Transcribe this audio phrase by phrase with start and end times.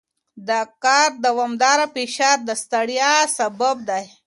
[0.47, 0.49] د
[0.83, 4.03] کار دوامداره فشار د ستړیا سبب دی.